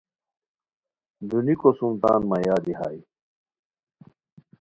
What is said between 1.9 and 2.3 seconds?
تان